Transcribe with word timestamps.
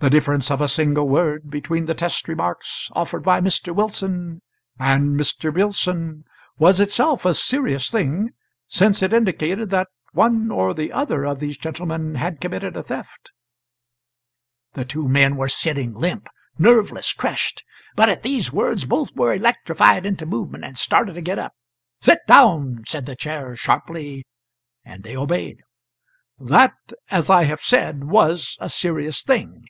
The 0.00 0.08
difference 0.10 0.48
of 0.52 0.60
a 0.60 0.68
single 0.68 1.08
word 1.08 1.50
between 1.50 1.86
the 1.86 1.92
test 1.94 2.28
remarks 2.28 2.88
offered 2.92 3.24
by 3.24 3.40
Mr. 3.40 3.74
Wilson 3.74 4.42
and 4.78 5.18
Mr. 5.18 5.52
Billson 5.52 6.22
was 6.56 6.78
itself 6.78 7.24
a 7.26 7.34
serious 7.34 7.90
thing, 7.90 8.30
since 8.68 9.02
it 9.02 9.12
indicated 9.12 9.70
that 9.70 9.88
one 10.12 10.52
or 10.52 10.72
the 10.72 10.92
other 10.92 11.26
of 11.26 11.40
these 11.40 11.56
gentlemen 11.56 12.14
had 12.14 12.40
committed 12.40 12.76
a 12.76 12.82
theft" 12.84 13.32
The 14.74 14.84
two 14.84 15.08
men 15.08 15.34
were 15.34 15.48
sitting 15.48 15.94
limp, 15.94 16.28
nerveless, 16.58 17.12
crushed; 17.12 17.64
but 17.96 18.08
at 18.08 18.22
these 18.22 18.52
words 18.52 18.84
both 18.84 19.10
were 19.16 19.34
electrified 19.34 20.06
into 20.06 20.26
movement, 20.26 20.64
and 20.64 20.78
started 20.78 21.14
to 21.14 21.22
get 21.22 21.40
up. 21.40 21.54
"Sit 22.02 22.20
down!" 22.28 22.84
said 22.86 23.04
the 23.06 23.16
Chair, 23.16 23.56
sharply, 23.56 24.24
and 24.84 25.02
they 25.02 25.16
obeyed. 25.16 25.56
"That, 26.38 26.74
as 27.10 27.28
I 27.28 27.42
have 27.46 27.62
said, 27.62 28.04
was 28.04 28.56
a 28.60 28.68
serious 28.68 29.24
thing. 29.24 29.64